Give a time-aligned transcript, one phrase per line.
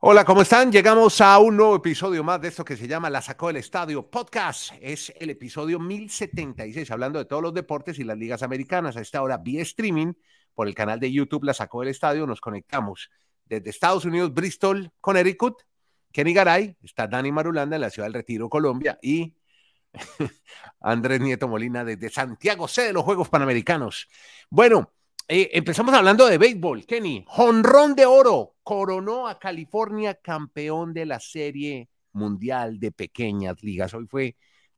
[0.00, 0.70] Hola, ¿cómo están?
[0.70, 4.08] Llegamos a un nuevo episodio más de esto que se llama La Sacó del Estadio
[4.08, 4.70] Podcast.
[4.80, 8.96] Es el episodio 1076, hablando de todos los deportes y las ligas americanas.
[8.96, 10.12] A esta hora, vía streaming,
[10.54, 13.10] por el canal de YouTube La Sacó del Estadio, nos conectamos
[13.44, 15.62] desde Estados Unidos, Bristol, Connecticut.
[16.12, 19.34] Kenny Garay, está Dani Marulanda en la ciudad del Retiro, Colombia, y
[20.80, 24.06] Andrés Nieto Molina desde Santiago, sede de los Juegos Panamericanos.
[24.48, 24.92] Bueno,
[25.28, 26.86] eh, empezamos hablando de béisbol.
[26.86, 33.92] Kenny, jonrón de oro, coronó a California campeón de la Serie Mundial de Pequeñas Ligas.
[33.92, 34.36] Hoy fue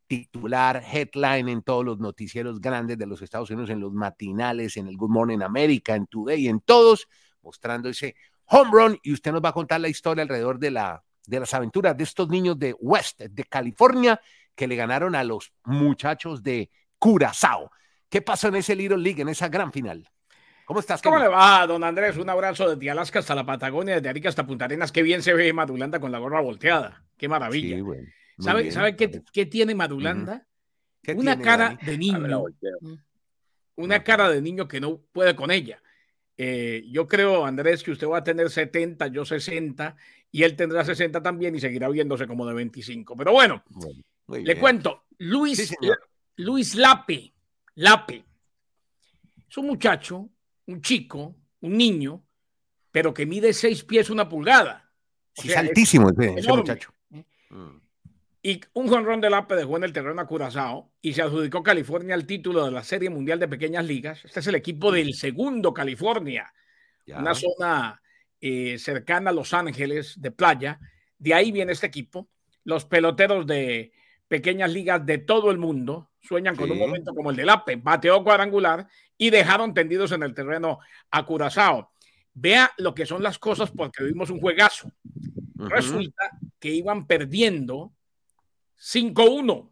[0.08, 4.88] titular, headline en todos los noticieros grandes de los Estados Unidos, en los matinales, en
[4.88, 7.06] el Good Morning America, en Today, en todos,
[7.42, 8.98] mostrando ese home run.
[9.04, 12.02] Y usted nos va a contar la historia alrededor de, la, de las aventuras de
[12.02, 14.20] estos niños de West, de California,
[14.56, 17.70] que le ganaron a los muchachos de Curazao.
[18.08, 20.10] ¿Qué pasó en ese Little League, en esa gran final?
[20.70, 21.02] ¿Cómo estás?
[21.02, 22.16] ¿Cómo le va, don Andrés?
[22.16, 24.92] Un abrazo desde Alaska hasta la Patagonia, desde Arica hasta Punta Arenas.
[24.92, 27.02] Qué bien se ve Madulanda con la gorra volteada.
[27.16, 27.76] Qué maravilla.
[27.76, 27.82] Sí,
[28.38, 28.72] ¿Sabe, bien.
[28.72, 30.46] ¿sabe qué, qué tiene Madulanda?
[31.02, 31.78] ¿Qué Una tiene, cara Dani?
[31.86, 32.44] de niño.
[33.74, 35.82] Una cara de niño que no puede con ella.
[36.36, 39.96] Eh, yo creo, Andrés, que usted va a tener 70, yo 60,
[40.30, 43.16] y él tendrá 60 también y seguirá viéndose como de 25.
[43.16, 43.64] Pero bueno,
[44.28, 44.60] le bien.
[44.60, 45.02] cuento.
[45.18, 45.74] Luis, Sí.
[46.36, 47.34] Luis Lape,
[47.74, 48.24] Lape,
[49.48, 50.30] es un muchacho,
[50.72, 52.24] un chico, un niño,
[52.90, 54.90] pero que mide seis pies una pulgada.
[55.36, 56.92] O Sí, sea, es altísimo ese, ese muchacho.
[57.50, 57.78] Mm.
[58.42, 62.14] Y un jonrón de Lape dejó en el terreno a Curazao y se adjudicó California
[62.14, 64.24] el título de la Serie Mundial de Pequeñas Ligas.
[64.24, 66.52] Este es el equipo del segundo California,
[67.06, 67.18] Ya.
[67.18, 68.00] una zona
[68.40, 70.80] eh, cercana a Los Ángeles de playa.
[71.18, 72.30] De ahí viene este equipo.
[72.64, 73.92] Los peloteros de
[74.30, 77.74] pequeñas ligas de todo el mundo sueñan con un momento como el de Lape.
[77.74, 78.86] Bateó cuadrangular
[79.18, 80.78] y dejaron tendidos en el terreno
[81.10, 81.90] a Curazao.
[82.32, 84.92] Vea lo que son las cosas porque vimos un juegazo.
[85.56, 86.30] Resulta
[86.60, 87.92] que iban perdiendo
[88.78, 89.68] 5-1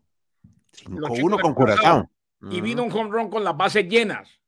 [0.89, 2.11] los 5-1 chicos de con Curazao.
[2.51, 4.41] Y vino un home run con las bases llenas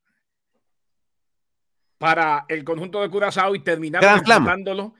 [1.98, 4.92] para el conjunto de Curazao y terminaron empatándolo.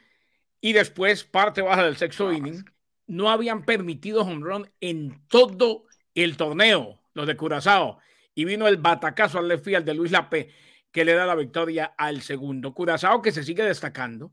[0.61, 2.65] Y después, parte baja del sexto inning,
[3.11, 5.85] no habían permitido home run en todo
[6.15, 7.99] el torneo, los de Curazao.
[8.37, 10.51] Y vino el batacazo al left de Luis Lape,
[10.93, 12.73] que le da la victoria al segundo.
[12.73, 14.33] Curazao que se sigue destacando.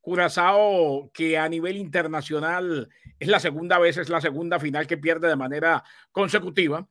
[0.00, 2.88] Curazao que a nivel internacional
[3.20, 6.88] es la segunda vez, es la segunda final que pierde de manera consecutiva,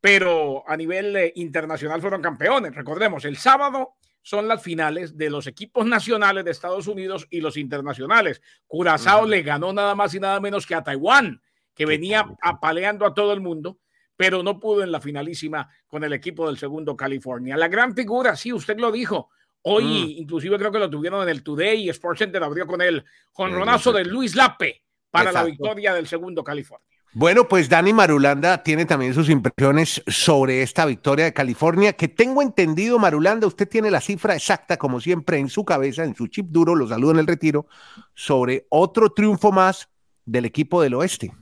[0.00, 2.72] pero a nivel eh, internacional fueron campeones.
[2.72, 7.56] Recordemos, el sábado son las finales de los equipos nacionales de Estados Unidos y los
[7.56, 8.42] internacionales.
[8.66, 11.40] Curazao le ganó nada más y nada menos que a Taiwán,
[11.74, 13.78] que venía apaleando a todo el mundo,
[14.16, 17.56] pero no pudo en la finalísima con el equipo del segundo California.
[17.56, 19.30] La gran figura, sí, usted lo dijo.
[19.62, 20.20] Hoy, Mm.
[20.22, 23.92] inclusive creo que lo tuvieron en el Today y Sports Center abrió con el jonronazo
[23.92, 26.97] de Luis Lape para la victoria del segundo California.
[27.14, 32.42] Bueno, pues Dani Marulanda tiene también sus impresiones sobre esta victoria de California, que tengo
[32.42, 36.46] entendido, Marulanda, usted tiene la cifra exacta, como siempre, en su cabeza, en su chip
[36.50, 37.66] duro, lo saludo en el retiro,
[38.14, 39.88] sobre otro triunfo más
[40.26, 41.32] del equipo del oeste.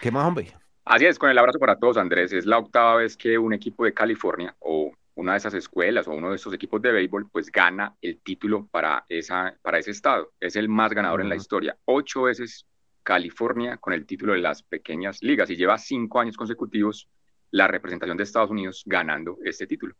[0.00, 0.52] ¿Qué más, hombre?
[0.84, 2.32] Así es, con el abrazo para todos, Andrés.
[2.32, 6.12] Es la octava vez que un equipo de California o una de esas escuelas o
[6.12, 10.32] uno de esos equipos de béisbol pues gana el título para, esa, para ese estado.
[10.40, 11.76] Es el más ganador en la historia.
[11.84, 12.66] Ocho veces
[13.02, 17.08] California con el título de las pequeñas ligas y lleva cinco años consecutivos
[17.50, 19.94] la representación de Estados Unidos ganando este título.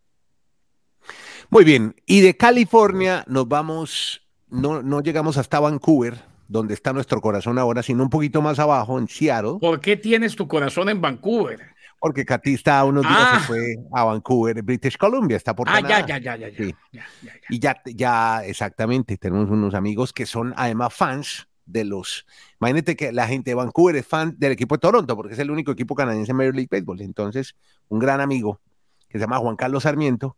[1.51, 6.15] Muy bien, y de California nos vamos, no, no llegamos hasta Vancouver,
[6.49, 9.59] donde está nuestro corazón ahora, sino un poquito más abajo, en Seattle.
[9.61, 11.61] ¿Por qué tienes tu corazón en Vancouver?
[11.99, 13.39] Porque Katy está unos días Ah.
[13.41, 16.07] se fue a Vancouver, British Columbia, está por Ah, ya, Canadá.
[16.07, 16.75] ya, ya, ya, ya, Sí.
[16.93, 17.41] ya, ya, ya.
[17.49, 22.26] Y ya, ya, exactamente, tenemos unos amigos que son además fans de los.
[22.61, 25.50] Imagínate que la gente de Vancouver es fan del equipo de Toronto, porque es el
[25.50, 27.00] único equipo canadiense en Major League Baseball.
[27.00, 27.55] Entonces,
[27.88, 28.61] un gran amigo
[29.09, 30.37] que se llama Juan Carlos Sarmiento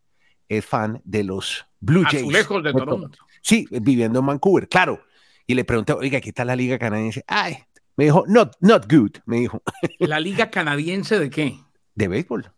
[0.49, 2.23] es fan de los Blue Jays.
[2.23, 3.19] Azulejos de Toronto.
[3.41, 5.01] Sí, viviendo en Vancouver, claro.
[5.47, 7.25] Y le pregunté, oiga, ¿qué tal la liga canadiense?
[7.27, 7.59] Ay,
[7.97, 9.63] me dijo, not, not good, me dijo,
[9.99, 11.59] ¿La liga canadiense de qué?
[11.95, 12.51] de béisbol.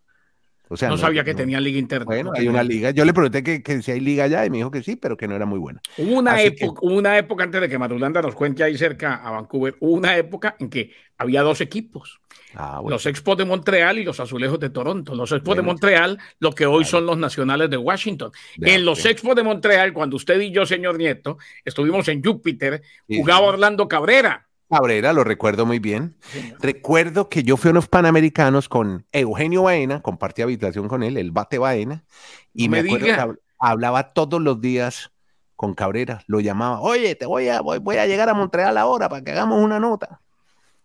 [0.69, 2.05] O sea, no, sabía que no- tenía liga interna.
[2.07, 2.91] Bueno, no hay una liga.
[2.91, 5.17] Yo le pregunté que, que si hay liga allá y me dijo que sí, pero
[5.17, 5.81] que no era muy buena.
[5.97, 9.31] Hubo una, que- época, una época antes de que Marulanda nos cuente ahí cerca a
[9.31, 12.21] Vancouver, hubo una época en que había dos equipos,
[12.55, 12.95] Ah, bueno.
[12.97, 15.15] los Expos de Montreal y los Azulejos de Toronto.
[15.15, 15.63] Los Expos de.
[15.63, 18.33] Montreal, lo que hoy son los Nacionales de Washington.
[18.61, 19.05] En los.
[19.07, 23.47] Expos de Montreal, cuando usted y yo, señor Nieto, estuvimos en Júpiter, Sí, jugaba sí.
[23.55, 24.47] Orlando Cabrera.
[24.69, 26.17] Cabrera, lo recuerdo muy bien.
[26.61, 31.31] Recuerdo que yo fui a unos panamericanos con Eugenio Baena, compartí habitación con él, el
[31.31, 32.05] bate Baena,
[32.53, 35.13] y No me, me acuerdo que hab- hablaba todos los días
[35.55, 39.09] con Cabrera, lo llamaba, oye, te voy a, voy, voy a llegar a Montreal ahora
[39.09, 40.21] para que hagamos una nota.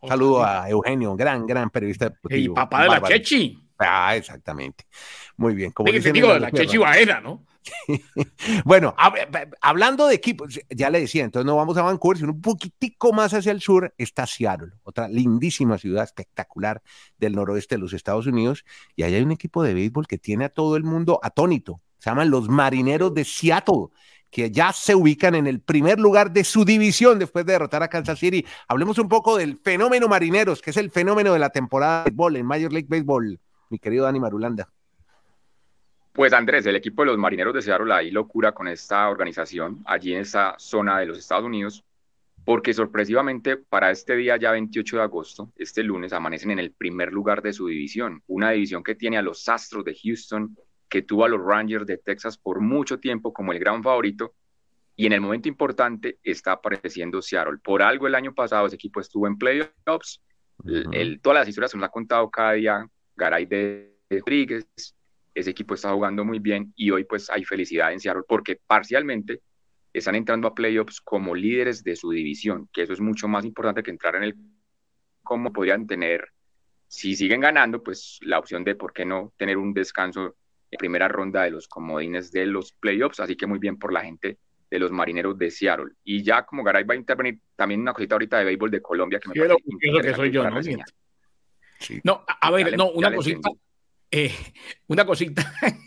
[0.07, 3.01] Saludo a Eugenio, gran, gran periodista Y papá de la.
[3.01, 3.57] Chechi.
[3.77, 4.85] Ah, exactamente.
[5.37, 5.71] Muy bien.
[5.71, 6.51] Como Digo, dicen en digo, de la.
[6.51, 7.43] Chechi Baena, ¿no?
[8.65, 12.41] Bueno, hab- hablando de equipos, ya le decía, entonces no vamos a Vancouver, sino un
[12.41, 16.81] poquitico más hacia el sur está Seattle, otra lindísima ciudad espectacular
[17.17, 18.65] del noroeste de los Estados Unidos,
[18.95, 22.09] y allá hay un equipo de béisbol que tiene a todo el mundo atónito, se
[22.09, 23.87] llaman los Marineros de Seattle,
[24.31, 27.89] que ya se ubican en el primer lugar de su división después de derrotar a
[27.89, 28.45] Kansas City.
[28.69, 32.37] Hablemos un poco del fenómeno Marineros, que es el fenómeno de la temporada de béisbol
[32.37, 34.69] en Major League Baseball, mi querido Dani Marulanda.
[36.13, 40.13] Pues Andrés, el equipo de los marineros de Seattle hay locura con esta organización allí
[40.13, 41.85] en esta zona de los Estados Unidos,
[42.43, 47.13] porque sorpresivamente para este día ya 28 de agosto, este lunes, amanecen en el primer
[47.13, 50.57] lugar de su división, una división que tiene a los Astros de Houston,
[50.89, 54.33] que tuvo a los Rangers de Texas por mucho tiempo como el gran favorito,
[54.97, 57.59] y en el momento importante está apareciendo Seattle.
[57.63, 60.21] Por algo el año pasado ese equipo estuvo en playoffs,
[60.91, 62.85] el- todas las historias se nos ha contado cada día
[63.15, 64.65] Garay de Rodríguez,
[65.33, 69.41] ese equipo está jugando muy bien y hoy pues hay felicidad en Seattle porque parcialmente
[69.93, 73.83] están entrando a playoffs como líderes de su división, que eso es mucho más importante
[73.83, 74.35] que entrar en el
[75.23, 76.29] cómo podrían tener,
[76.87, 80.35] si siguen ganando, pues la opción de por qué no tener un descanso
[80.69, 84.01] en primera ronda de los comodines de los playoffs, así que muy bien por la
[84.01, 84.37] gente
[84.69, 85.91] de los marineros de Seattle.
[86.03, 89.19] Y ya como Garay va a intervenir, también una cosita ahorita de béisbol de Colombia
[89.19, 90.59] que me parece curioso que soy yo, ¿no?
[92.03, 93.49] No, a ver, no, una cosita.
[94.11, 94.33] Eh,
[94.87, 95.53] una cosita.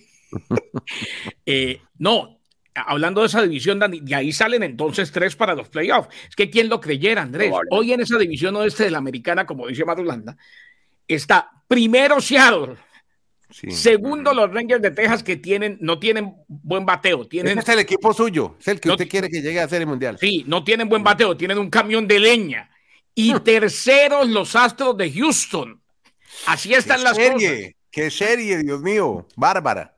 [1.46, 2.40] Eh, no,
[2.74, 6.08] hablando de esa división, Dani, de ahí salen entonces tres para los playoffs.
[6.28, 7.52] Es que quién lo creyera, Andrés.
[7.70, 10.36] Hoy en esa división oeste de la americana, como dice Marulanda,
[11.06, 12.76] está primero Seattle,
[13.50, 13.70] Sí.
[13.70, 17.78] segundo los Rangers de Texas que tienen, no tienen buen bateo, tienen, Ese es el
[17.80, 20.16] equipo suyo, es el que No- usted quiere que llegue a Serie Mundial.
[20.18, 22.70] sí, no tienen buen bateo, tienen un camión de leña.
[23.14, 25.80] Y terceros los Astros de Houston.
[26.46, 27.42] Así están ¿Qué las cosas.
[27.94, 29.26] ¿Qué serie, Dios mío?
[29.36, 29.96] Bárbara.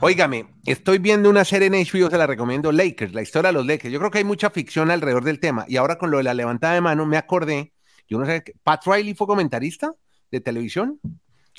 [0.00, 3.64] Óigame, estoy viendo una serie en HBO, se la recomiendo, Lakers, la historia de los
[3.66, 3.92] Lakers.
[3.92, 5.64] Yo creo que hay mucha ficción alrededor del tema.
[5.68, 7.72] Y ahora con lo de la levantada de mano, me acordé,
[8.08, 9.92] yo no sé, ¿Pat Riley fue comentarista
[10.32, 11.00] de televisión?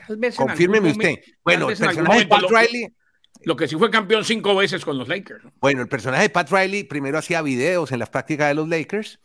[0.05, 1.15] Tal vez Confírmeme usted.
[1.45, 2.87] Bueno, el personaje de Pat lo- Riley,
[3.43, 5.45] Lo que sí fue campeón cinco veces con los Lakers.
[5.45, 5.53] ¿no?
[5.61, 9.19] bueno, el personaje de Pat Riley primero hacía videos en las prácticas de los Lakers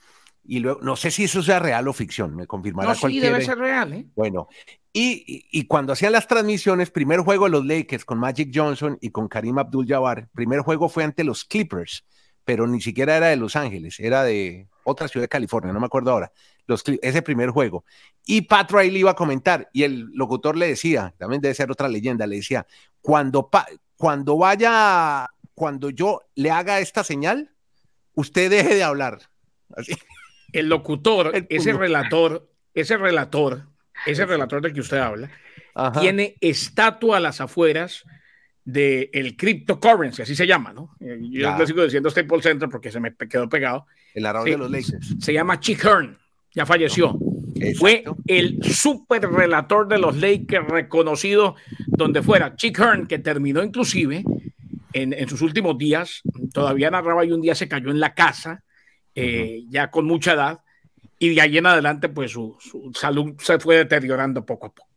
[0.47, 3.23] y luego, no sé si eso sea real o ficción, me confirmará No, sí, cualquier...
[3.25, 4.07] debe ser real, ¿eh?
[4.15, 4.49] Bueno,
[4.93, 8.99] y, y- y cuando hacían las transmisiones, primer juego de los Lakers con Magic Johnson
[9.01, 12.05] y con Karim Abdul-Jabbar, primer juego fue ante los Clippers,
[12.45, 15.87] pero ni siquiera era de Los Ángeles, era de otra ciudad de California, no me
[15.87, 16.31] acuerdo ahora,
[16.67, 17.85] los, ese primer juego.
[18.27, 21.89] Y Pat Riley iba a comentar y el locutor le decía, también debe ser otra
[21.89, 22.67] leyenda, le decía,
[23.01, 27.51] cuando, pa- cuando vaya, cuando yo le haga esta señal,
[28.15, 29.21] usted deje de hablar.
[29.75, 29.95] Así.
[30.55, 33.65] El locutor, El ese relator, ese relator,
[34.07, 35.31] ese relator del que usted habla,
[35.75, 36.01] Ajá.
[36.01, 38.05] tiene estatua a las afueras
[38.65, 40.97] del cryptocurrency, así se llama, ¿no?
[41.01, 43.87] Eh, Yo le sigo diciendo Staples Center porque se me quedó pegado.
[44.15, 44.53] el narrador Sí.
[44.53, 45.15] de los Lakers.
[45.21, 46.17] Se llama Chick Hearn,
[46.55, 47.19] ya falleció.
[47.79, 51.57] Fue el super relator de los Lakers reconocido
[51.89, 52.55] donde fuera.
[52.57, 54.25] Chick Hearn, que terminó inclusive
[54.93, 58.63] en, en sus últimos días, todavía narraba y un día se cayó en la casa,
[59.15, 60.61] eh, ya con mucha edad,
[61.19, 64.89] y de ahí en adelante, pues su, su salud se fue deteriorando poco a poco.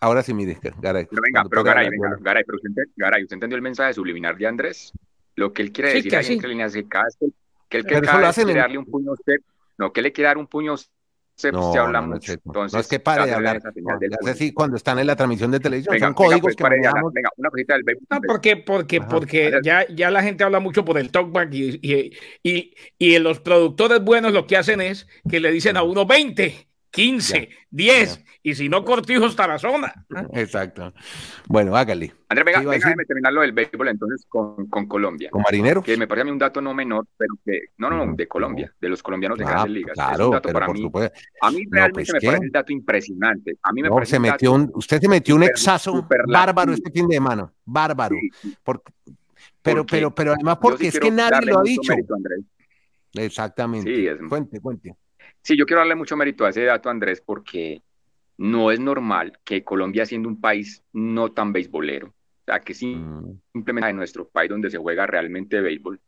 [0.00, 1.06] Ahora sí, mire, Garay.
[1.10, 2.16] Pero venga, pero Garay, venga, bueno.
[2.22, 4.92] Garay, pero usted, Garay, ¿usted entendió el mensaje subliminar de Andrés?
[5.36, 6.32] Lo que él quiere Sí, decir que ahí sí.
[6.34, 7.26] entre líneas que cada vez que,
[7.68, 9.36] que él que cada vez quiere darle un puño a usted,
[9.78, 10.74] no, que le quiere dar un puño a
[11.40, 12.32] se, No, se habla no, mucho.
[12.32, 13.60] es- no, Entonces, es que pare de hablar.
[13.62, 14.34] público.
[14.34, 16.78] si cuando están en la transmisión de televisión Venga, son venga, códigos pues, que hablar.
[16.80, 17.12] manejamos.
[17.12, 18.06] Venga, una cosita del béisbol.
[18.10, 19.08] No, porque, porque, Ajá.
[19.08, 23.40] porque ya, ya la gente habla mucho por el talkback y, y, y, y los
[23.40, 28.54] productores buenos lo que hacen es que le dicen a uno 20, 15, 10 y
[28.54, 29.92] si no cortijos Tarazona.
[30.32, 30.92] Exacto.
[31.46, 32.12] Bueno, hágale.
[32.28, 35.30] Andrés, venga, déjeme terminar lo del béisbol entonces con, con Colombia.
[35.30, 35.82] ¿Con Marinero?
[35.82, 38.26] Que me parece a mí un dato no menor, pero que, no, no, no, de
[38.26, 39.90] Colombia, de los colombianos de Ah, grandes ligas.
[39.92, 41.20] es claro, un dato pero para por mí, supuesto.
[41.42, 42.26] a mí No, realmente pues, me ¿qué?
[42.26, 43.58] parece un dato impresionante.
[43.62, 46.32] A mí me No, parece se un metió un, usted se metió un super- superlativo.
[46.32, 47.52] bárbaro este fin de semana.
[47.64, 48.16] Bárbaro.
[48.42, 48.92] Sí, Porque-
[49.62, 51.92] pero, Porque pero, pero además porque sí es que nadie lo ha dicho.
[51.92, 52.14] mérito.
[53.14, 53.94] Exactamente.
[53.94, 54.94] Sí, es- Cuente, cuente.
[55.42, 57.82] Sí, yo quiero darle mucho mérito a ese dato, Andrés, porque
[58.36, 62.94] no es normal que Colombia, siendo un país no tan beisbolero, o sea, que sí,
[62.96, 66.00] Mm, simplemente en nuestro país donde se juega realmente béisbol,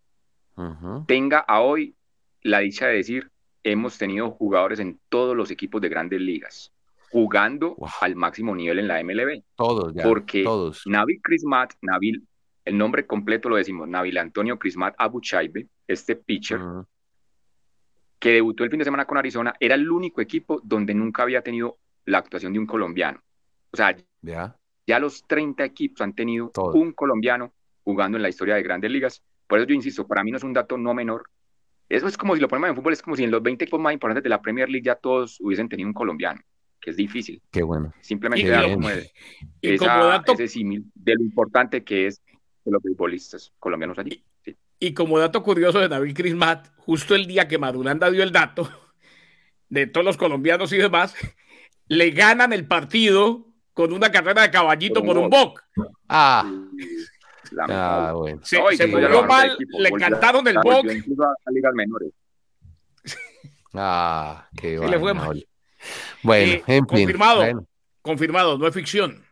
[1.07, 1.95] tenga a hoy
[2.43, 3.31] la dicha de decir,
[3.63, 6.73] hemos tenido jugadores en todos los equipos de grandes ligas,
[7.11, 7.89] jugando Wow.
[8.01, 9.43] al máximo nivel en la MLB.
[9.57, 10.03] Todos ya.
[10.03, 10.83] Porque Todos.
[10.87, 12.27] Nabil Crismat, Nabil,
[12.65, 16.61] el nombre completo lo decimos, Nabil Antonio Crismat Abuchaibe, este pitcher.
[18.23, 21.43] Que debutó el fin de semana con Arizona, era el único equipo donde nunca había
[21.43, 23.21] tenido la actuación de un colombiano.
[23.73, 24.57] O sea, Ya.
[24.87, 26.73] ya los 30 equipos han tenido Todo.
[26.75, 27.53] un colombiano
[27.83, 29.25] jugando en la historia de grandes ligas.
[29.49, 31.25] Por eso yo insisto, para mí no es un dato no menor.
[31.89, 33.81] Eso es como si lo ponemos en fútbol, es como si en los 20 equipos
[33.81, 36.41] más importantes de la Premier League ya todos hubiesen tenido un colombiano,
[36.81, 37.43] que es difícil.
[37.51, 37.93] Qué bueno.
[38.03, 39.11] Simplemente Y da como de-
[39.61, 42.23] Y esa- como dato ese símil de lo importante que es
[42.65, 44.23] de los beisbolistas colombianos allí.
[44.85, 48.69] Y como dato curioso de David Crismat, justo el día que Madulanda dio el dato
[49.69, 51.15] de todos los colombianos y demás,
[51.87, 55.63] le ganan el partido con una carrera de caballito por un boc.
[56.09, 56.51] Ah,
[57.71, 58.41] ah, bueno.
[58.43, 60.85] Se, No, se bajaron mal, equipo, le volvió- cantaron el boc.
[60.93, 62.11] incluso a, a ligas menores.
[63.75, 65.47] Ah, qué Sí le fue mal.
[66.25, 66.85] Bueno, Eh, en fin.
[66.87, 67.39] confirmado.
[67.39, 67.67] Bueno,
[68.03, 69.25] Confirmado, no es ficción.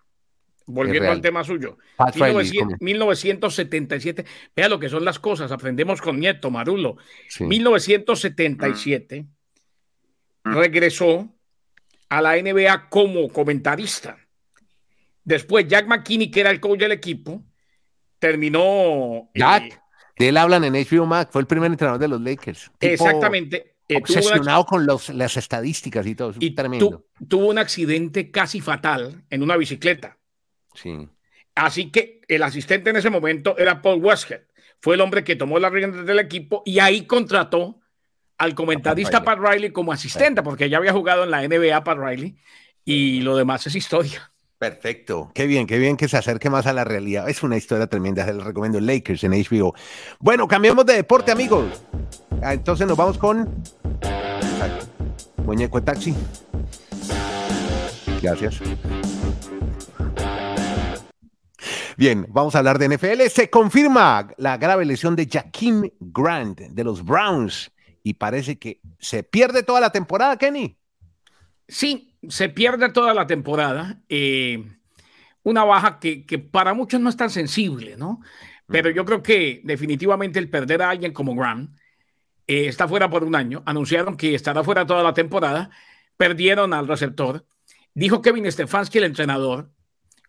[0.71, 1.79] Volviendo al tema suyo.
[1.97, 2.77] Pat Riley, 1900 ¿cómo?
[2.81, 4.25] 1977.
[4.57, 5.53] Vea lo que son las cosas.
[5.53, 6.97] Aprendemos con Nieto, Marulo.
[7.29, 7.45] Sí.
[7.45, 9.27] 1977
[10.45, 11.29] regresó
[12.09, 14.19] a la NBA como comentarista.
[15.25, 17.43] Después, Jack McKinney, que era el coach del equipo,
[18.19, 19.31] terminó.
[19.35, 19.83] eh, Jack,
[20.19, 22.71] de él hablan en HBO Max, fue el primer entrenador de los Lakers.
[22.81, 23.77] Exactamente.
[23.89, 26.33] eh, una- Obsesionado con los, las estadísticas y todo.
[26.39, 27.05] y tremendo.
[27.19, 30.17] tu- tuvo un accidente casi fatal en una bicicleta.
[30.75, 31.09] Sí.
[31.55, 34.43] Así que el asistente en ese momento era Paul Westhead.
[34.81, 37.81] Fue el hombre que tomó las riendas del equipo y ahí contrató
[38.39, 42.37] al comentarista Pat Riley como asistente, porque ya había jugado en la NBA Pat Riley
[42.85, 44.33] y lo demás es historia.
[44.59, 45.31] Perfecto.
[45.35, 47.29] Qué bien, qué bien que se acerque más a la realidad.
[47.31, 48.27] Es una historia tremenda.
[48.27, 49.75] Se les recomiendo Lakers en HBO.
[50.19, 51.83] Bueno, cambiamos de deporte, amigos.
[52.43, 53.63] Ah, Entonces nos vamos con.
[55.45, 56.15] Muñeco de taxi.
[58.21, 58.61] Gracias.
[62.01, 63.27] Bien, vamos a hablar de NFL.
[63.29, 67.71] Se confirma la grave lesión de Jaquim Grant de los Browns
[68.03, 70.79] y parece que se pierde toda la temporada, Kenny.
[71.69, 74.01] Sí, se pierde toda la temporada.
[74.09, 74.65] eh,
[75.43, 78.23] una baja que, que para muchos no es tan sensible, ¿no?
[78.67, 81.71] Pero yo creo que definitivamente el perder a alguien como Grant
[82.47, 83.63] eh, está fuera por un año.
[83.67, 85.69] Anunciaron que estará fuera toda la temporada.
[86.17, 87.45] Perdieron al receptor.
[87.93, 89.71] Dijo Kevin Stefanski, el entrenador,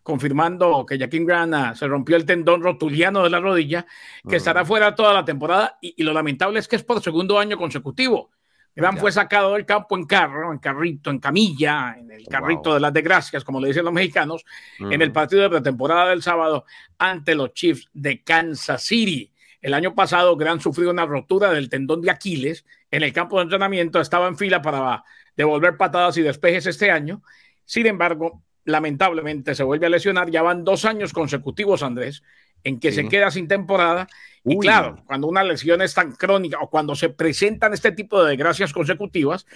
[0.02, 3.86] confirmando que Jaquim Grant ah, se rompió el tendón rotuliano de la rodilla,
[4.28, 5.78] que estará fuera toda la temporada.
[5.80, 8.30] Y, y lo lamentable es que es por segundo año consecutivo.
[8.74, 9.00] Grant Ya.
[9.02, 12.74] fue sacado del campo en carro, en carrito, en camilla, en el carrito Wow.
[12.74, 14.44] de las desgracias, como le dicen los mexicanos,
[14.78, 15.12] en el Mm.
[15.12, 16.64] partido de pretemporada del sábado
[16.98, 19.30] ante los Chiefs de Kansas City.
[19.60, 23.42] El año pasado, Grant sufrió una rotura del tendón de Aquiles en el campo de
[23.44, 25.04] entrenamiento, estaba en fila para
[25.36, 27.22] devolver patadas y despejes este año.
[27.64, 30.30] Sin embargo, lamentablemente se vuelve a lesionar.
[30.30, 32.22] Ya van dos años consecutivos, Andrés,
[32.64, 33.02] en que Sí.
[33.02, 34.06] se queda sin temporada.
[34.44, 38.30] Y claro, cuando una lesión es tan crónica o cuando se presentan este tipo de
[38.30, 39.46] desgracias consecutivas,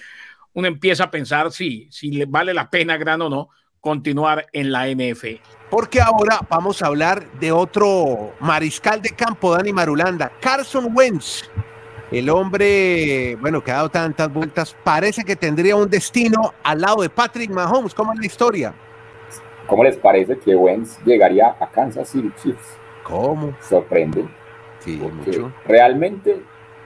[0.53, 3.49] uno empieza a pensar si, si le vale la pena, Gran o no,
[3.81, 5.39] continuar en la NFL.
[5.69, 11.49] Porque ahora vamos a hablar de otro mariscal de campo, Dani Marulanda, Carson Wentz.
[12.09, 17.01] El hombre, bueno, que ha dado tantas vueltas, parece que tendría un destino al lado
[17.01, 17.93] de Patrick Mahomes.
[17.93, 18.73] ¿Cómo es la historia?
[19.67, 22.77] ¿Cómo les parece que Wentz llegaría a Kansas City Chiefs?
[23.03, 23.53] ¿Cómo?
[23.61, 24.25] Sorprende,
[24.79, 25.51] Sí, mucho.
[25.65, 26.41] realmente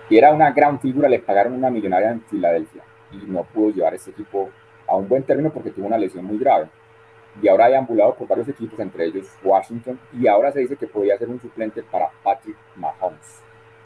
[0.10, 4.12] era una gran figura, le pagaron una millonaria en Filadelfia y no pudo llevar ese
[4.12, 4.50] equipo
[4.88, 6.68] a un buen término porque tuvo una lesión muy grave.
[7.42, 10.88] Y ahora ha deambulado por varios equipos, entre ellos Washington, y ahora se dice que
[10.88, 13.42] podría ser un suplente para Patrick Mahomes.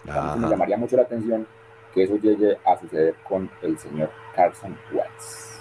[0.05, 1.45] Me llamaría mucho la atención
[1.93, 5.54] que eso llegue a suceder con el señor Carson Wentz.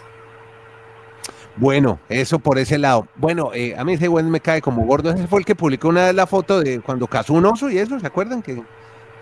[1.57, 3.07] Bueno, eso por ese lado.
[3.17, 5.11] Bueno, eh, a mí ese Wentz me cae como gordo.
[5.13, 7.79] Ese fue el que publicó una vez la foto de cuando cazó un oso y
[7.79, 8.43] eso, ¿se acuerdan?
[8.43, 8.61] Que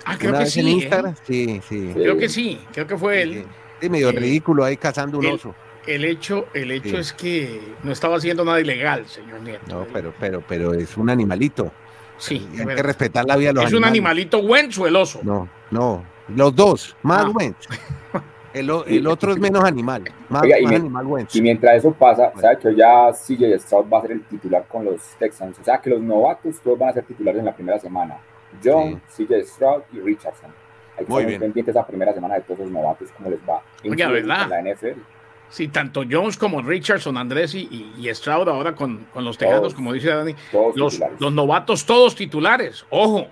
[0.04, 0.60] Ah, creo que sí.
[0.60, 0.70] en ¿eh?
[0.70, 1.14] Instagram.
[1.26, 1.90] Sí, sí.
[1.94, 3.44] Creo que sí, creo que fue él.
[3.80, 5.54] Sí, medio Eh, ridículo ahí cazando un el- oso.
[5.86, 6.96] El hecho, el hecho Sí.
[6.96, 9.64] es que no estaba haciendo nada ilegal, señor Nieto.
[9.68, 11.72] No, pero, pero, pero es un animalito.
[12.18, 13.90] Sí, es hay que respetar la vida de los es un animales.
[13.98, 15.20] animalito Wentz o el oso.
[15.24, 16.04] No, no.
[16.28, 18.22] Los dos, más Ah.
[18.54, 20.04] El, el otro es menos animal.
[20.28, 21.34] Más, Oiga, y, más mi- animal Wentz.
[21.36, 24.64] y mientras eso pasa, ¿sabe que hoy ya CJ Stroud va a ser el titular
[24.68, 25.58] con los Texans?
[25.60, 28.18] O sea que los novatos todos van a ser titulares en la primera semana.
[28.62, 30.50] John, CJ Stroud y Richardson.
[30.98, 31.40] Hay que Muy estar bien.
[31.40, 33.62] pendientes esa primera semana de todos los novatos, cómo les va.
[33.84, 34.42] Oiga, ¿verdad?
[34.44, 35.00] en la NFL.
[35.48, 37.60] Sí, tanto Jones como Richardson, Andrés y,
[37.98, 40.34] y- y Stroud ahora con, con los Tejanos, como dice Dani,
[40.74, 42.86] los, los novatos todos titulares.
[42.90, 43.26] Ojo,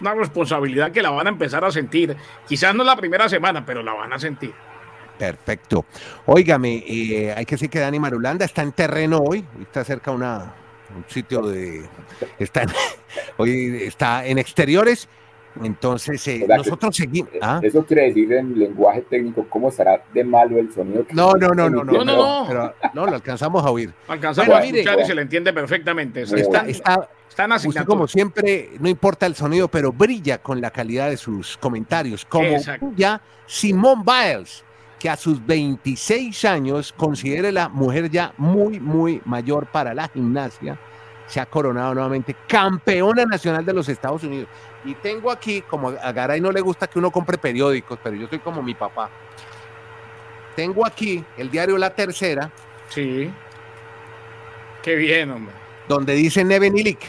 [0.00, 2.16] una responsabilidad que la van a empezar a sentir.
[2.46, 4.52] Quizás no la primera semana, pero la van a sentir.
[5.18, 5.84] Perfecto.
[6.26, 9.44] Óigame, eh, hay que decir que Dani Marulanda está en terreno hoy.
[9.62, 10.54] Está cerca una,
[10.96, 11.84] un sitio de.
[12.38, 12.70] Está en-
[13.36, 15.08] hoy está en exteriores.
[15.62, 17.30] Entonces, eh, nosotros seguimos.
[17.40, 17.60] ¿ah?
[17.62, 21.06] Eso quiere decir en lenguaje técnico cómo estará de malo el sonido.
[21.06, 22.44] que No, se no, está no, no, no, no, no.
[22.48, 23.92] Pero no, lo alcanzamos a oír.
[24.08, 25.04] Alcanzamos Bueno, a escuchar mire.
[25.04, 26.22] y se le entiende perfectamente.
[26.22, 30.70] Está, Están, está, están usted como siempre, no importa el sonido, pero brilla con la
[30.70, 32.24] calidad de sus comentarios.
[32.24, 32.92] Como Exacto.
[32.96, 34.64] ya Simone Biles,
[34.98, 40.78] que a sus 26 años considere la mujer ya muy, muy mayor para la gimnasia,
[41.26, 44.48] se ha coronado nuevamente campeona nacional de los Estados Unidos.
[44.84, 48.28] Y tengo aquí, como a Garay no le gusta que uno compre periódicos, pero yo
[48.28, 49.10] soy como mi papá.
[50.54, 52.50] Tengo aquí el diario La Tercera,
[52.88, 53.30] Sí.
[54.82, 55.54] Qué bien, hombre.
[55.88, 57.00] donde dice Neven Ilic,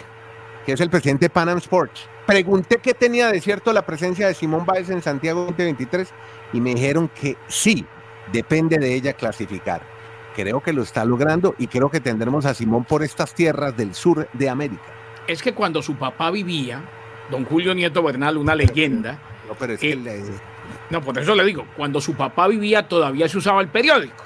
[0.65, 2.07] que es el presidente de Pan Am Sports.
[2.25, 6.09] Pregunté qué tenía de cierto la presencia de Simón Báez en Santiago 2023
[6.53, 7.85] y me dijeron que sí,
[8.31, 9.81] depende de ella clasificar.
[10.35, 13.93] Creo que lo está logrando y creo que tendremos a Simón por estas tierras del
[13.95, 14.83] sur de América.
[15.27, 16.81] Es que cuando su papá vivía,
[17.31, 20.21] don Julio Nieto Bernal, una leyenda, No, pero es Eh, que le-
[20.89, 24.23] no, por eso le digo, cuando su papá vivía todavía se usaba el periódico.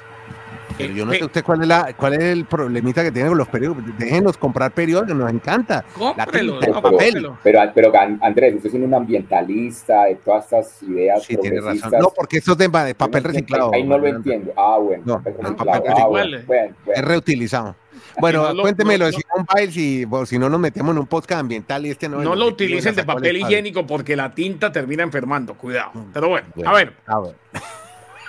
[0.79, 3.11] Pero Eh, yo no eh, sé usted cuál es, la, cuál es el problemita que
[3.11, 3.83] tiene con los periódicos.
[3.99, 5.85] Déjenos comprar periódicos, nos encanta.
[6.17, 7.29] La Cómprelo, tinta, no, papel.
[7.43, 11.91] Pero, pero An- Andrés, usted es un ambientalista de todas estas ideas Sí, tiene razón.
[11.99, 13.71] No, porque esto es de, papel no entiendo, reciclado.
[13.73, 14.53] Ahí no lo entiendo.
[14.57, 15.03] Ah, bueno.
[15.05, 15.57] No, papel el reciclado.
[15.57, 16.09] papel Ah, reciclado.
[16.09, 17.75] bueno, bueno, Es reutilizado.
[18.19, 21.07] Bueno, lo- cuénteme lo de Simón Biles y bueno, si no nos metemos en un
[21.07, 22.21] podcast ambiental y este no.
[22.21, 25.53] No lo utilicen de papel higiénico porque la tinta termina enfermando.
[25.55, 25.91] Cuidado.
[26.13, 27.35] Pero bueno, Bueno, a ver, a ver.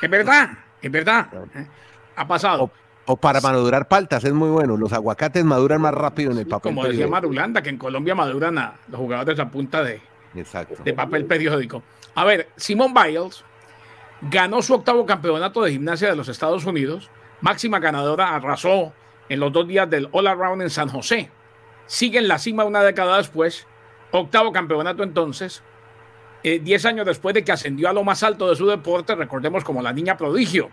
[0.02, 0.50] es verdad,
[0.82, 1.26] es verdad.
[2.20, 2.64] Ha pasado.
[2.64, 2.70] O,
[3.12, 4.76] o para madurar paltas, es muy bueno.
[4.76, 6.74] Los aguacates maduran más rápido en el papel.
[6.74, 7.06] Como decía.
[7.08, 10.02] Marulanda, que en Colombia maduran a los jugadores a punta de,
[10.34, 10.82] Exacto.
[10.84, 11.82] de papel periódico.
[12.14, 13.42] A ver, Simone Biles
[14.20, 17.08] ganó su octavo campeonato de gimnasia de los Estados Unidos.
[17.40, 18.92] Máxima ganadora, arrasó
[19.30, 21.30] en los dos días del All Around en San José.
[21.86, 23.66] Sigue en la cima una década después.
[24.10, 25.62] Octavo campeonato entonces.
[26.42, 29.64] eh, diez años después de que ascendió a lo más alto de su deporte, recordemos
[29.64, 30.68] como la niña prodigio.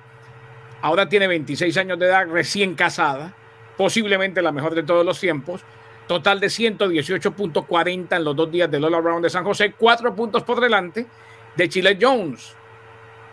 [0.81, 3.33] Ahora tiene 26 años de edad, recién casada,
[3.77, 5.61] posiblemente la mejor de todos los tiempos.
[6.07, 10.43] Total de 118.40 en los dos días del All Around de San José, cuatro puntos
[10.43, 11.05] por delante
[11.55, 12.53] de Chile Jones.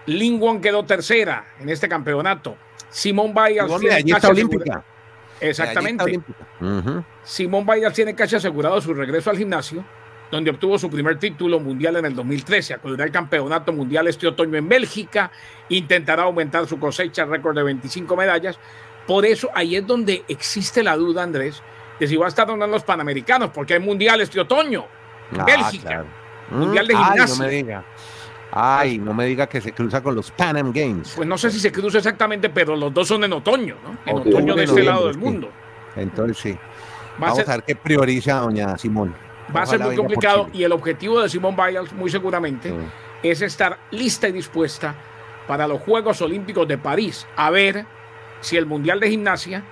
[0.06, 2.56] Lingwon quedó tercera en este campeonato.
[2.90, 3.96] Simón Biles tiene
[4.28, 4.84] asegura- olímpica.
[5.40, 6.20] Exactamente.
[7.22, 9.84] Simón Biles tiene casi asegurado su regreso al gimnasio,
[10.30, 12.74] donde obtuvo su primer título mundial en el 2013.
[12.74, 15.30] Acudirá al campeonato mundial este otoño en Bélgica.
[15.68, 18.58] Intentará aumentar su cosecha, récord de 25 medallas.
[19.06, 21.62] Por eso ahí es donde existe la duda, Andrés,
[22.00, 24.86] de si va a estar o no en los Panamericanos, porque hay mundial este otoño.
[25.32, 25.88] en Ah, Bélgica.
[25.88, 26.06] claro.
[26.50, 27.44] Mundial de Mm, Ay, no gimnasia.
[27.46, 27.84] me diga.
[28.56, 31.12] Ay, no me diga que se cruza con los Pan Am Games.
[31.16, 33.96] Pues no sé si se cruza exactamente, pero los dos son en otoño, ¿no?
[34.06, 35.50] En otoño de este lado del mundo.
[35.96, 36.52] Entonces sí.
[36.52, 39.14] Va a Vamos ser- a ver qué prioriza doña Simón.
[39.54, 42.76] Va a ser muy complicado y el objetivo de Simone Biles muy seguramente Sí.
[43.28, 44.94] es estar lista y dispuesta
[45.46, 47.26] para los Juegos Olímpicos de París.
[47.36, 47.84] A ver
[48.40, 49.62] si el Mundial de Gimnasia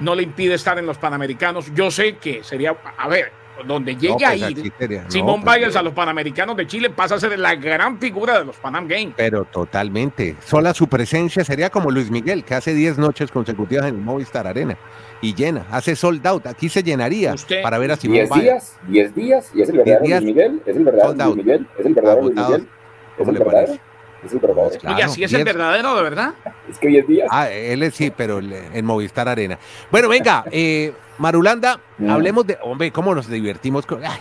[0.00, 1.72] no le impide estar en los Panamericanos.
[1.74, 3.32] Yo sé que sería, a ver,
[3.66, 6.90] donde llegue pues, a aquí ir sería- no, pues, Biles a los Panamericanos de Chile
[6.90, 9.14] pasa a ser la gran figura de los Panam Games.
[9.16, 10.36] Pero totalmente.
[10.44, 14.46] Sola su presencia sería como Luis Miguel, que hace 10 noches consecutivas en el Movistar
[14.46, 14.76] Arena
[15.20, 16.46] y llena, hace sold out.
[16.46, 18.42] Aquí se llenaría Usted- para ver a Simón 10 Biles.
[18.44, 21.34] días, 10 días, y es el verdadero días, Luis Miguel, es el verdadero sold out.
[21.34, 22.34] Luis Miguel, es el verdadero Luis.
[22.36, 23.82] Miguel, es ¿Cómo el le verdadero, parece?
[24.24, 24.78] es el verdadero.
[24.80, 26.34] Claro, Oye, así es el 10 verdadero, de verdad.
[26.70, 27.28] Es que 10 días.
[27.30, 29.58] Ah, él es sí, pero el- en Movistar Arena.
[29.90, 32.58] Bueno, venga, eh, Marulanda, hablemos de.
[32.62, 34.04] Hombre, cómo nos divertimos con.
[34.04, 34.18] Ay,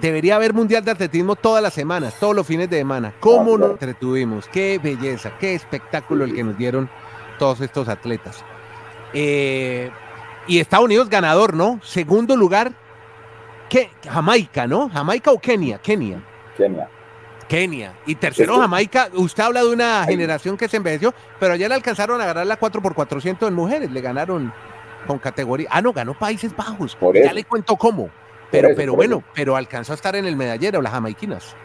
[0.00, 3.12] debería haber mundial de atletismo todas las semanas, todos los fines de semana.
[3.20, 4.48] ¿Cómo nos entretuvimos?
[4.48, 6.88] Qué belleza, qué espectáculo el que nos dieron
[7.38, 8.42] todos estos atletas.
[9.12, 9.90] Eh,
[10.46, 11.78] y Estados Unidos ganador, ¿no?
[11.82, 12.72] Segundo lugar,
[13.68, 13.90] ¿qué?
[14.10, 14.88] Jamaica, ¿no?
[14.88, 16.22] Jamaica o Kenia, Kenia.
[16.56, 16.88] Kenia.
[17.46, 17.92] Kenia.
[18.06, 19.10] Y tercero, Jamaica.
[19.12, 22.58] Usted habla de una generación que se envejeció, pero ayer le alcanzaron a ganar la
[22.58, 23.90] 4x400 en mujeres.
[23.90, 24.54] Le ganaron
[25.06, 25.68] con categoría.
[25.70, 26.96] Ah, no, ganó Países Bajos.
[26.96, 27.34] Por ya eso.
[27.34, 28.10] le cuento cómo.
[28.50, 29.26] Pero, eso, pero bueno, eso.
[29.34, 31.56] pero alcanzó a estar en el medallero, las jamaiquinas.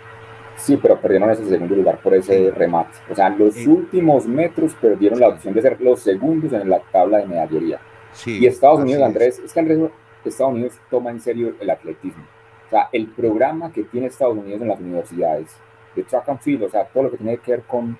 [0.56, 2.91] Sí, pero perdieron ese segundo lugar por ese remate.
[3.10, 3.67] O sea, los Sí.
[3.67, 7.80] últimos metros perdieron la opción de ser los segundos en la tabla de medallería.
[8.12, 8.39] Sí.
[8.39, 9.08] Y Estados Unidos, es.
[9.08, 9.80] Andrés, es que Andrés,
[10.25, 12.23] Estados Unidos toma en serio el atletismo.
[12.67, 15.56] O sea, el programa que tiene Estados Unidos en las universidades
[15.95, 17.97] de track and field, o sea, todo lo que tiene que ver con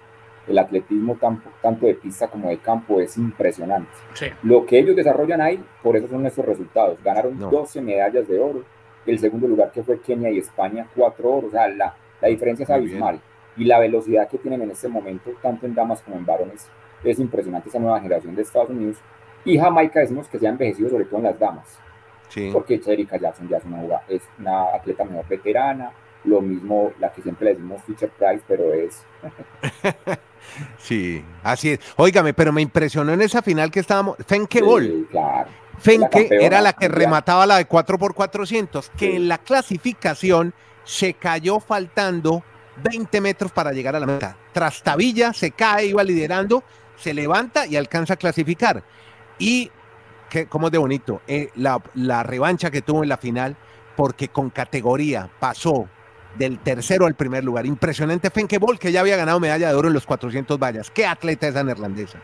[0.50, 3.90] el atletismo tan- tanto de pista como de campo es impresionante.
[4.14, 4.26] Sí.
[4.44, 7.02] Lo que ellos desarrollan ahí, por eso son nuestros resultados.
[7.04, 7.50] Ganaron No.
[7.50, 8.64] 12 medallas de oro.
[9.06, 11.48] El segundo lugar que fue Kenia y España, 4 oro.
[11.48, 12.92] O sea, la, la diferencia es Muy bien.
[13.04, 13.22] abismal.
[13.58, 16.68] Y la velocidad que tienen en este momento, tanto en damas como en varones,
[17.04, 18.98] es impresionante esa nueva generación de Estados Unidos.
[19.46, 21.80] Y Jamaica decimos que se ha envejecido sobre todo en las damas,
[22.28, 22.50] Sí.
[22.54, 25.92] porque Erika Jackson ya es una, jugada- es una atleta mejor veterana,
[26.26, 29.04] lo mismo la que siempre le decimos Fisher Price, pero es
[30.78, 31.80] Sí, así es.
[31.98, 34.18] Óigame, pero me impresionó en esa final que estábamos.
[34.28, 34.86] Fenke Bol.
[34.86, 35.50] Sí, claro.
[35.80, 39.16] Fenke era la que remataba la de 4x400, que Sí.
[39.16, 42.44] en la clasificación se cayó faltando
[42.84, 44.36] 20 metros para llegar a la meta.
[44.52, 46.64] Trastabilla se cae, iba liderando,
[46.98, 48.84] se levanta y alcanza a clasificar.
[49.38, 49.72] Y,
[50.30, 53.56] que, como es de bonito, eh, la, la revancha que tuvo en la final,
[53.96, 55.88] porque con categoría pasó
[56.38, 57.66] del tercero al primer lugar.
[57.66, 60.92] Impresionante Fenke Bol, que ya había ganado medalla de oro en los 400 vallas.
[60.92, 62.20] Qué atleta esa neerlandesa.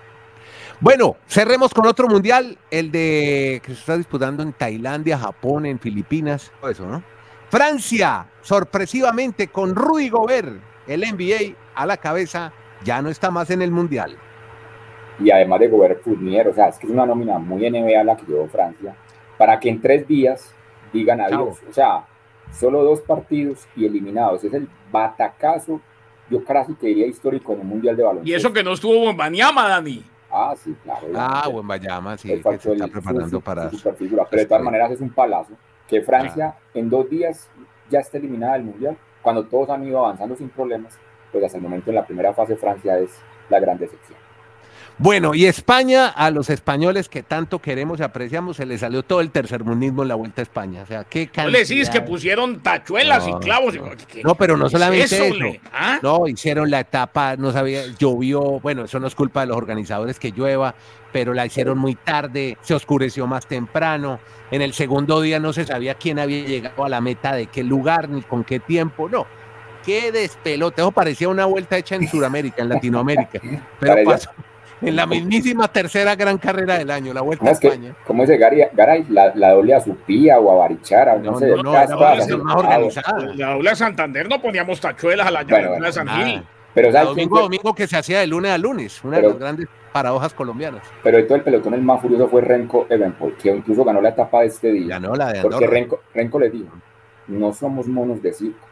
[0.81, 5.79] Bueno, cerremos con otro mundial, el de que se está disputando en Tailandia, Japón, en
[5.79, 7.01] Filipinas, todo eso, ¿no?
[7.49, 12.51] Francia, sorpresivamente con Rudy Gobert, el NBA a la cabeza,
[12.83, 14.17] ya no está más en el mundial.
[15.17, 18.17] y además de Gobert Fournier, o sea, es que es una nómina muy NBA la
[18.17, 18.93] que llevó Francia,
[19.37, 20.53] para que en tres días
[20.91, 21.57] digan adiós.
[21.69, 22.03] O sea,
[22.51, 24.43] solo dos partidos y eliminados.
[24.43, 25.81] Es el batacazo,
[26.29, 28.29] yo casi que diría histórico en un mundial de baloncesto.
[28.29, 30.03] Y eso que no estuvo en Banyama, Dani.
[30.31, 31.07] Ah, sí, claro.
[31.15, 33.69] Ah, buen Bayama, sí, que se está el- preparando su- para...
[33.69, 34.25] su superfigura.
[34.29, 34.65] Pero de todas Sí.
[34.65, 35.53] maneras es un palazo
[35.87, 37.49] que Francia en dos días
[37.89, 38.97] ya está eliminada del mundial.
[39.21, 40.97] Cuando todos han ido avanzando sin problemas,
[41.31, 43.11] pues hasta el momento en la primera fase Francia es
[43.49, 44.17] la gran decepción.
[44.97, 49.19] Bueno, y España, a los españoles que tanto queremos y apreciamos, se les salió todo
[49.19, 50.83] el tercermundismo en la Vuelta a España.
[50.83, 53.75] O sea, qué No le decís que cantidad- pusieron tachuelas No, y clavos.
[53.75, 53.89] y- no.
[54.07, 55.35] ¿qué- No, pero no solamente eso.
[55.73, 55.99] ¿Ah?
[56.01, 60.17] No, hicieron la etapa, no sabía, llovió, bueno, eso no es culpa de los organizadores
[60.17, 60.75] que llueva,
[61.11, 64.19] pero la hicieron muy tarde, se oscureció más temprano.
[64.49, 67.65] En el segundo día no se sabía quién había llegado a la meta, de qué
[67.65, 69.27] lugar, ni con qué tiempo, no.
[69.85, 73.41] Qué despelote, eso parecía una vuelta hecha en Sudamérica, en Latinoamérica,
[73.79, 74.29] pero pasó
[74.85, 77.95] en la mismísima tercera gran carrera del año, la Vuelta ¿Cómo a es que, España.
[78.05, 79.05] cómo dice Gary, Garay?
[79.09, 81.47] La, la doble a Supía o a Barichara, no, No, sé.
[81.49, 83.19] no, no, más organizada.
[83.35, 86.07] La doble de Santander no poníamos tachuelas a la Bueno, llave bueno, de San.
[86.07, 86.43] Gil.
[86.73, 89.33] Pero, ¿sabes domingo a domingo que se hacía de lunes a lunes, una Pero- de
[89.35, 90.81] las grandes paradojas colombianas.
[91.03, 94.09] Pero de todo el pelotón el más furioso fue Renko Evenpol, que incluso ganó la
[94.09, 94.87] etapa de este día.
[94.89, 95.71] Ganó la de Porque Andorra.
[95.71, 96.71] Renko, Renko le dijo,
[97.27, 98.67] no somos monos de circo.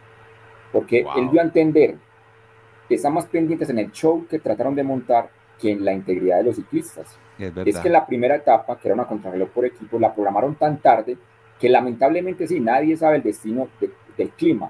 [0.73, 1.13] Porque Wow.
[1.17, 1.95] él dio a entender
[2.89, 5.30] que están más pendientes en el show que trataron de montar
[5.63, 7.08] que en la integridad de los ciclistas.
[7.39, 10.78] Es Es que la primera etapa, que era una contrarreloj por equipo, la programaron tan
[10.80, 11.17] tarde
[11.58, 14.69] que lamentablemente sí, nadie sabe el destino de- del clima.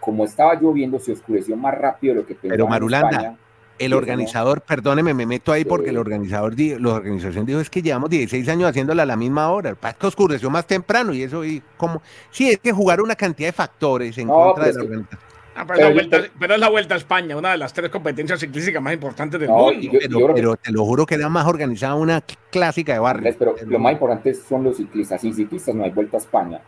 [0.00, 3.36] Como estaba lloviendo, se oscureció más rápido de lo que pensaban Pero en Marulanda, España.
[3.78, 3.96] el no.
[3.98, 8.48] organizador, perdóneme, me meto ahí porque el organizador, la organización dijo es que llevamos 16
[8.48, 12.02] años haciéndola a la misma hora, el que oscureció más temprano y eso y como
[12.30, 15.31] sí es que jugar una cantidad de factores en No, contra de la organización.
[15.54, 17.58] Ah, pero, Pero es la yo- vuelta, pero es la Vuelta a España, una de
[17.58, 19.80] las tres competencias ciclísticas más importantes del No, mundo.
[19.80, 22.98] yo- Pero, que- pero te lo juro que era más organizada una cl- clásica de
[22.98, 23.34] barrio.
[23.38, 25.20] Pero lo más importante son los ciclistas.
[25.20, 26.60] Sin ciclistas no hay vuelta a España.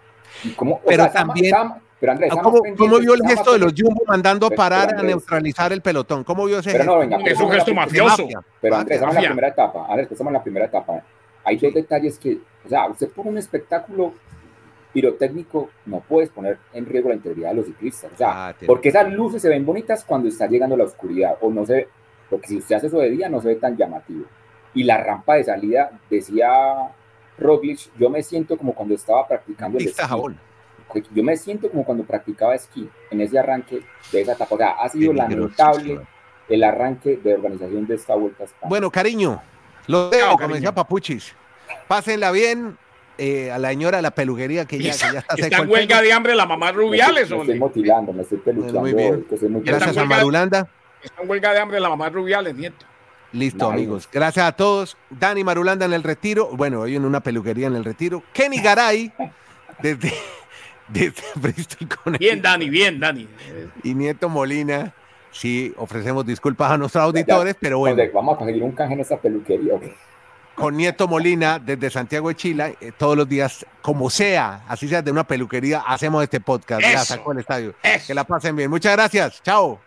[0.45, 1.55] Y cómo, o Pero sea, está ma- también-
[2.01, 5.05] pero Andrés, ¿Cómo, cómo vio el gesto de los Jumbo mandando Pero, parar a Andrés.
[5.07, 6.23] neutralizar el pelotón?
[6.25, 6.93] ¿Cómo vio ese Pero gesto?
[6.95, 8.29] no, venga, Es un la gesto mafioso.
[8.61, 9.87] Pero Andrés, estamos en la primera etapa.
[9.89, 11.03] Andrés, estamos en la primera etapa.
[11.45, 14.13] Hay dos detalles que, o sea, usted pone un espectáculo
[14.95, 18.13] pirotécnico, no puedes poner en riesgo la integridad de los ciclistas.
[18.15, 21.51] O sea, Ah, porque esas luces se ven bonitas cuando está llegando la oscuridad, o
[21.51, 21.89] no se ve,
[22.31, 24.25] porque si usted hace eso de día no se ve tan llamativo.
[24.73, 26.49] Y la rampa de salida, decía
[27.39, 30.01] Roglic, yo me siento como cuando estaba practicando el esquí.
[30.03, 30.39] jabón.
[31.13, 33.81] Yo me siento como cuando practicaba esquí en ese arranque
[34.13, 34.55] de esa etapa.
[34.55, 36.01] O sea, ha sido lamentable
[36.49, 38.69] el arranque de organización de esta vuelta a España.
[38.69, 39.43] Bueno, cariño,
[39.89, 41.35] lo dejo, Chao, como decía Papuchis.
[41.89, 42.77] Pásenla bien
[43.19, 46.03] eh, a la señora de la peluquería que ya, que ya está en el huelga
[46.03, 47.59] de hambre la mamá Rubiales, Me estoy hombre.
[47.59, 48.81] motilando, me estoy peluqueando.
[48.81, 49.25] Muy bien.
[49.29, 50.69] que soy muy Gracias a Marulanda.
[51.03, 52.85] Está en huelga de hambre la mamá Rubiales, nieto.
[53.33, 53.75] Listo, Nice.
[53.75, 54.09] amigos.
[54.13, 54.97] Gracias a todos.
[55.11, 56.51] Dani Marulanda en el retiro.
[56.57, 58.23] Bueno, hoy en una peluquería en el retiro.
[58.33, 59.13] Kenny Garay
[59.83, 60.13] desde,
[60.89, 62.19] desde Bristol, Connecticut.
[62.21, 63.29] Bien, Dani, bien, Dani.
[63.83, 64.95] Y Nieto Molina.
[65.33, 69.01] Sí, ofrecemos disculpas a nuestros Ya, auditores, pero bueno, Vamos a conseguir un canje en
[69.01, 69.75] esa peluquería.
[69.75, 69.83] ¿ok?
[70.55, 75.03] Con Nieto Molina desde Santiago de Chile, eh, todos los días, como sea, así sea
[75.03, 76.83] de una peluquería, hacemos este podcast.
[76.83, 77.05] Ya Eso.
[77.05, 77.75] sacó el estadio.
[77.83, 78.07] Eso.
[78.07, 78.71] Que la pasen bien.
[78.71, 79.43] Muchas gracias.
[79.43, 79.81] Chao.